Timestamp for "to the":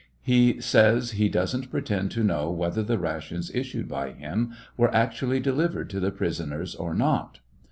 5.91-6.09